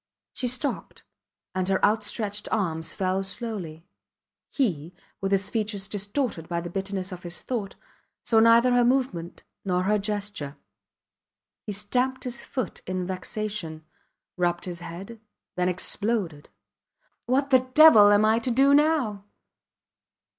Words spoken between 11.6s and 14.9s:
He stamped his foot in vexation, rubbed his